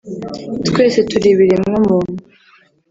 twese 0.67 0.99
turi 1.09 1.27
ibiremwa 1.33 1.77
muntu 1.87 2.15